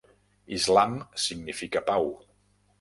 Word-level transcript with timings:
Islam 0.57 0.97
significa 1.27 1.81
pau. 1.93 2.11